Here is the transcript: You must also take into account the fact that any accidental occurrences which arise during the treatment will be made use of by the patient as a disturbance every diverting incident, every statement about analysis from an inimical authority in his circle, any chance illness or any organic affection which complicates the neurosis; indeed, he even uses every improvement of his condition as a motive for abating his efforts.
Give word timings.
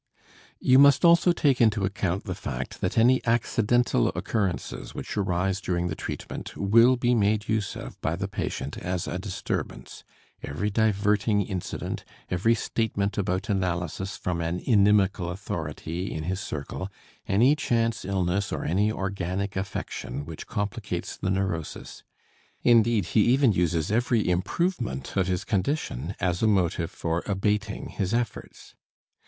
You 0.59 0.79
must 0.79 1.05
also 1.05 1.31
take 1.31 1.61
into 1.61 1.85
account 1.85 2.23
the 2.23 2.33
fact 2.33 2.81
that 2.81 2.97
any 2.97 3.23
accidental 3.23 4.07
occurrences 4.15 4.95
which 4.95 5.15
arise 5.15 5.61
during 5.61 5.89
the 5.89 5.95
treatment 5.95 6.57
will 6.57 6.95
be 6.95 7.13
made 7.13 7.47
use 7.47 7.75
of 7.75 8.01
by 8.01 8.15
the 8.15 8.27
patient 8.27 8.79
as 8.79 9.07
a 9.07 9.19
disturbance 9.19 10.03
every 10.41 10.71
diverting 10.71 11.43
incident, 11.43 12.03
every 12.31 12.55
statement 12.55 13.15
about 13.19 13.47
analysis 13.47 14.17
from 14.17 14.41
an 14.41 14.59
inimical 14.61 15.29
authority 15.29 16.11
in 16.11 16.23
his 16.23 16.39
circle, 16.39 16.89
any 17.27 17.55
chance 17.55 18.03
illness 18.03 18.51
or 18.51 18.65
any 18.65 18.91
organic 18.91 19.55
affection 19.55 20.25
which 20.25 20.47
complicates 20.47 21.15
the 21.15 21.29
neurosis; 21.29 22.01
indeed, 22.63 23.05
he 23.13 23.25
even 23.25 23.51
uses 23.51 23.91
every 23.91 24.27
improvement 24.27 25.15
of 25.15 25.27
his 25.27 25.43
condition 25.45 26.15
as 26.19 26.41
a 26.41 26.47
motive 26.47 26.89
for 26.89 27.21
abating 27.27 27.89
his 27.89 28.15
efforts. 28.15 28.73